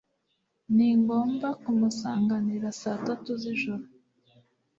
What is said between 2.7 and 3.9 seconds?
saa tatu zijoro